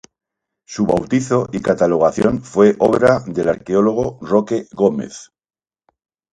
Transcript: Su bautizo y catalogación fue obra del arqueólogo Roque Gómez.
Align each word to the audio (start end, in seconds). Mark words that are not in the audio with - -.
Su 0.65 0.87
bautizo 0.87 1.47
y 1.53 1.59
catalogación 1.61 2.41
fue 2.41 2.75
obra 2.79 3.19
del 3.27 3.49
arqueólogo 3.49 4.17
Roque 4.19 4.65
Gómez. 4.71 5.31